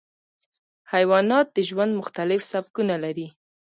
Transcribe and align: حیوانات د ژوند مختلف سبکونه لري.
حیوانات 0.93 1.47
د 1.53 1.57
ژوند 1.69 1.91
مختلف 2.01 2.41
سبکونه 2.51 2.95
لري. 3.03 3.27